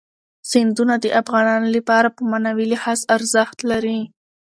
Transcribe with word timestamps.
سیندونه 0.51 0.95
د 1.03 1.05
افغانانو 1.21 1.67
لپاره 1.75 2.07
په 2.15 2.21
معنوي 2.31 2.65
لحاظ 2.73 2.99
ارزښت 3.15 3.57
لري. 3.71 3.99